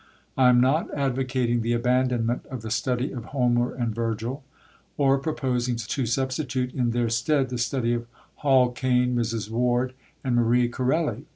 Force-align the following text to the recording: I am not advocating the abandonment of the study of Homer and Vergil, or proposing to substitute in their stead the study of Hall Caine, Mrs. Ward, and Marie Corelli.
I 0.35 0.49
am 0.49 0.59
not 0.59 0.91
advocating 0.95 1.61
the 1.61 1.73
abandonment 1.73 2.47
of 2.47 2.63
the 2.63 2.71
study 2.71 3.11
of 3.11 3.25
Homer 3.25 3.71
and 3.75 3.93
Vergil, 3.93 4.41
or 4.97 5.19
proposing 5.19 5.75
to 5.75 6.05
substitute 6.07 6.73
in 6.73 6.89
their 6.89 7.07
stead 7.09 7.49
the 7.49 7.59
study 7.59 7.93
of 7.93 8.07
Hall 8.37 8.71
Caine, 8.71 9.15
Mrs. 9.15 9.51
Ward, 9.51 9.93
and 10.23 10.35
Marie 10.35 10.69
Corelli. 10.69 11.27